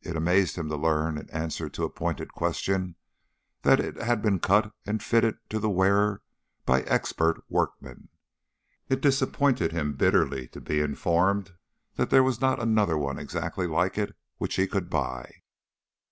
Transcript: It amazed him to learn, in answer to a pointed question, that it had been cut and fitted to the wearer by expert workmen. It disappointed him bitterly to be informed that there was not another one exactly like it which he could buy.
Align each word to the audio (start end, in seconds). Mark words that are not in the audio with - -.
It 0.00 0.14
amazed 0.14 0.54
him 0.54 0.68
to 0.68 0.76
learn, 0.76 1.18
in 1.18 1.28
answer 1.30 1.68
to 1.70 1.82
a 1.82 1.90
pointed 1.90 2.32
question, 2.32 2.94
that 3.62 3.80
it 3.80 3.96
had 4.00 4.22
been 4.22 4.38
cut 4.38 4.72
and 4.86 5.02
fitted 5.02 5.38
to 5.50 5.58
the 5.58 5.68
wearer 5.68 6.22
by 6.64 6.82
expert 6.82 7.42
workmen. 7.48 8.08
It 8.88 9.00
disappointed 9.00 9.72
him 9.72 9.94
bitterly 9.94 10.46
to 10.50 10.60
be 10.60 10.78
informed 10.80 11.56
that 11.96 12.10
there 12.10 12.22
was 12.22 12.40
not 12.40 12.62
another 12.62 12.96
one 12.96 13.18
exactly 13.18 13.66
like 13.66 13.98
it 13.98 14.14
which 14.38 14.54
he 14.54 14.68
could 14.68 14.88
buy. 14.88 15.32